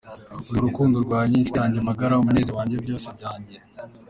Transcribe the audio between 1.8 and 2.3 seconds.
magara,